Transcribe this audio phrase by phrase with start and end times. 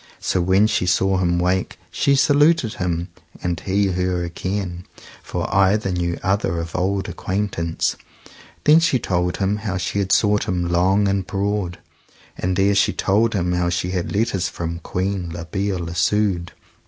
[0.19, 3.09] So when she saw him wake she saluted him,
[3.43, 4.87] and he her again,
[5.21, 7.95] for either knew other of old acquaintance;
[8.63, 11.77] then she told him how she had sought him long and broad,
[12.35, 16.51] and there she told him how she had letters from Queen La Beale Isoud.